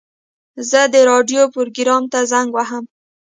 زه 0.69 0.81
د 0.93 0.95
راډیو 1.09 1.43
پروګرام 1.53 2.03
ته 2.11 2.19
زنګ 2.31 2.49
وهم. 2.53 2.85